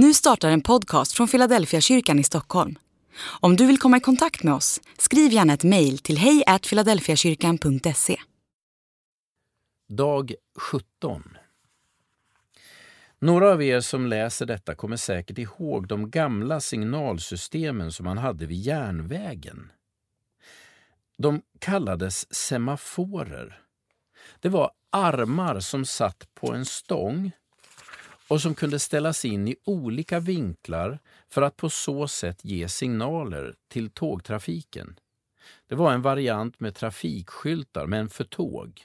Nu 0.00 0.14
startar 0.14 0.50
en 0.50 0.60
podcast 0.60 1.12
från 1.12 1.28
Philadelphia 1.28 1.80
kyrkan 1.80 2.18
i 2.18 2.24
Stockholm. 2.24 2.78
Om 3.40 3.56
du 3.56 3.66
vill 3.66 3.78
komma 3.78 3.96
i 3.96 4.00
kontakt 4.00 4.42
med 4.42 4.54
oss, 4.54 4.80
skriv 4.98 5.32
gärna 5.32 5.52
ett 5.52 5.64
mejl 5.64 5.98
till 5.98 6.18
hejfiladelfiakyrkan.se. 6.18 8.16
Dag 9.88 10.34
17 10.58 11.22
Några 13.18 13.52
av 13.52 13.62
er 13.62 13.80
som 13.80 14.06
läser 14.06 14.46
detta 14.46 14.74
kommer 14.74 14.96
säkert 14.96 15.38
ihåg 15.38 15.88
de 15.88 16.10
gamla 16.10 16.60
signalsystemen 16.60 17.92
som 17.92 18.04
man 18.04 18.18
hade 18.18 18.46
vid 18.46 18.58
järnvägen. 18.58 19.72
De 21.16 21.42
kallades 21.58 22.34
semaforer. 22.34 23.60
Det 24.40 24.48
var 24.48 24.70
armar 24.92 25.60
som 25.60 25.84
satt 25.84 26.34
på 26.34 26.52
en 26.52 26.64
stång 26.64 27.32
och 28.28 28.40
som 28.40 28.54
kunde 28.54 28.78
ställas 28.78 29.24
in 29.24 29.48
i 29.48 29.56
olika 29.64 30.20
vinklar 30.20 30.98
för 31.28 31.42
att 31.42 31.56
på 31.56 31.70
så 31.70 32.08
sätt 32.08 32.44
ge 32.44 32.68
signaler 32.68 33.54
till 33.68 33.90
tågtrafiken. 33.90 34.98
Det 35.68 35.74
var 35.74 35.92
en 35.92 36.02
variant 36.02 36.60
med 36.60 36.74
trafikskyltar, 36.74 37.86
men 37.86 38.08
för 38.08 38.24
tåg. 38.24 38.82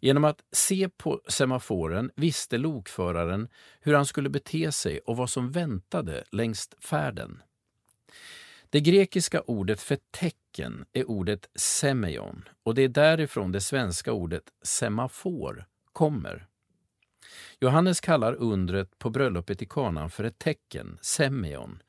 Genom 0.00 0.24
att 0.24 0.40
se 0.52 0.88
på 0.88 1.20
semaforen 1.28 2.10
visste 2.14 2.58
lokföraren 2.58 3.48
hur 3.80 3.94
han 3.94 4.06
skulle 4.06 4.28
bete 4.28 4.72
sig 4.72 4.98
och 4.98 5.16
vad 5.16 5.30
som 5.30 5.52
väntade 5.52 6.24
längs 6.32 6.70
färden. 6.78 7.42
Det 8.70 8.80
grekiska 8.80 9.40
ordet 9.40 9.80
för 9.80 9.98
tecken 10.10 10.84
är 10.92 11.10
ordet 11.10 11.48
semeion 11.54 12.48
och 12.62 12.74
det 12.74 12.82
är 12.82 12.88
därifrån 12.88 13.52
det 13.52 13.60
svenska 13.60 14.12
ordet 14.12 14.44
semafor 14.62 15.66
kommer. 15.92 16.48
Johannes 17.60 18.00
kallar 18.00 18.34
undret 18.34 18.98
på 18.98 19.10
bröllopet 19.10 19.62
i 19.62 19.66
kanan 19.66 20.10
för 20.10 20.24
ett 20.24 20.38
tecken, 20.38 20.98
semeion, 21.00 21.82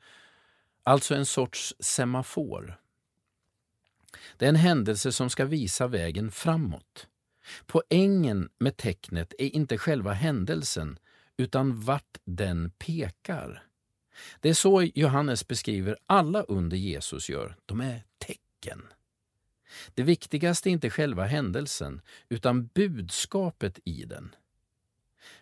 alltså 0.82 1.14
en 1.14 1.26
sorts 1.26 1.74
semafor. 1.78 2.80
Det 4.36 4.44
är 4.44 4.48
en 4.48 4.56
händelse 4.56 5.12
som 5.12 5.30
ska 5.30 5.44
visa 5.44 5.86
vägen 5.86 6.30
framåt. 6.30 7.06
Poängen 7.66 8.48
med 8.58 8.76
tecknet 8.76 9.34
är 9.38 9.56
inte 9.56 9.78
själva 9.78 10.12
händelsen, 10.12 10.98
utan 11.36 11.80
vart 11.80 12.18
den 12.24 12.70
pekar. 12.70 13.62
Det 14.40 14.48
är 14.48 14.54
så 14.54 14.82
Johannes 14.82 15.48
beskriver 15.48 15.96
alla 16.06 16.42
under 16.42 16.76
Jesus 16.76 17.28
gör. 17.28 17.56
De 17.66 17.80
är 17.80 18.04
tecken. 18.18 18.82
Det 19.94 20.02
viktigaste 20.02 20.68
är 20.68 20.72
inte 20.72 20.90
själva 20.90 21.24
händelsen, 21.24 22.00
utan 22.28 22.66
budskapet 22.66 23.78
i 23.84 24.04
den. 24.04 24.34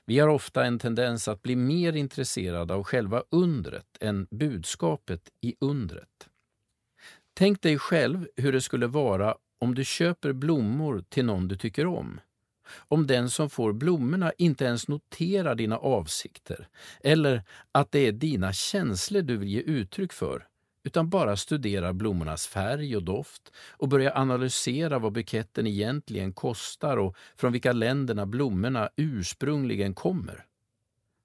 Vi 0.04 0.18
har 0.18 0.28
ofta 0.28 0.64
en 0.64 0.78
tendens 0.78 1.28
att 1.28 1.42
bli 1.42 1.56
mer 1.56 1.92
intresserade 1.96 2.74
av 2.74 2.84
själva 2.84 3.22
undret 3.30 3.86
än 4.00 4.26
budskapet 4.30 5.30
i 5.40 5.54
undret. 5.60 6.28
Tänk 7.34 7.62
dig 7.62 7.78
själv 7.78 8.28
hur 8.36 8.52
det 8.52 8.60
skulle 8.60 8.86
vara 8.86 9.36
om 9.60 9.74
du 9.74 9.84
köper 9.84 10.32
blommor 10.32 11.04
till 11.08 11.24
någon 11.24 11.48
du 11.48 11.56
tycker 11.56 11.86
om. 11.86 12.20
Om 12.88 13.06
den 13.06 13.30
som 13.30 13.50
får 13.50 13.72
blommorna 13.72 14.32
inte 14.38 14.64
ens 14.64 14.88
noterar 14.88 15.54
dina 15.54 15.76
avsikter 15.76 16.68
eller 17.00 17.42
att 17.72 17.92
det 17.92 17.98
är 17.98 18.12
dina 18.12 18.52
känslor 18.52 19.22
du 19.22 19.36
vill 19.36 19.48
ge 19.48 19.60
uttryck 19.60 20.12
för, 20.12 20.46
utan 20.82 21.10
bara 21.10 21.36
studerar 21.36 21.92
blommornas 21.92 22.46
färg 22.46 22.96
och 22.96 23.02
doft 23.02 23.52
och 23.56 23.88
börjar 23.88 24.12
analysera 24.16 24.98
vad 24.98 25.12
buketten 25.12 25.66
egentligen 25.66 26.32
kostar 26.32 26.96
och 26.96 27.16
från 27.36 27.52
vilka 27.52 27.72
länderna 27.72 28.26
blommorna 28.26 28.90
ursprungligen 28.96 29.94
kommer. 29.94 30.46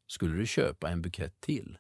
Skulle 0.08 0.38
du 0.38 0.48
köpa 0.48 0.90
en 0.90 1.02
bukett 1.02 1.42
till? 1.42 1.78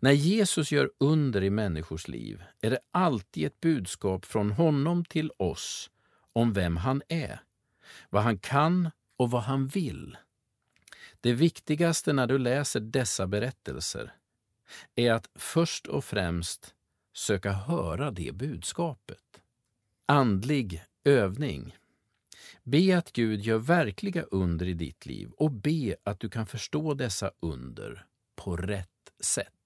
När 0.00 0.12
Jesus 0.12 0.72
gör 0.72 0.90
under 0.98 1.42
i 1.42 1.50
människors 1.50 2.08
liv 2.08 2.42
är 2.60 2.70
det 2.70 2.78
alltid 2.90 3.46
ett 3.46 3.60
budskap 3.60 4.24
från 4.24 4.50
honom 4.50 5.04
till 5.04 5.30
oss 5.36 5.90
om 6.32 6.52
vem 6.52 6.76
han 6.76 7.02
är, 7.08 7.40
vad 8.10 8.22
han 8.22 8.38
kan 8.38 8.90
och 9.16 9.30
vad 9.30 9.42
han 9.42 9.66
vill. 9.66 10.16
Det 11.20 11.32
viktigaste 11.32 12.12
när 12.12 12.26
du 12.26 12.38
läser 12.38 12.80
dessa 12.80 13.26
berättelser 13.26 14.12
är 14.94 15.12
att 15.12 15.30
först 15.34 15.86
och 15.86 16.04
främst 16.04 16.74
söka 17.14 17.52
höra 17.52 18.10
det 18.10 18.34
budskapet. 18.34 19.42
Andlig 20.06 20.82
övning. 21.04 21.76
Be 22.62 22.98
att 22.98 23.12
Gud 23.12 23.40
gör 23.40 23.58
verkliga 23.58 24.22
under 24.22 24.66
i 24.66 24.74
ditt 24.74 25.06
liv 25.06 25.30
och 25.36 25.50
be 25.50 25.96
att 26.04 26.20
du 26.20 26.28
kan 26.28 26.46
förstå 26.46 26.94
dessa 26.94 27.30
under 27.40 28.06
på 28.36 28.56
rätt 28.56 29.12
sätt. 29.20 29.57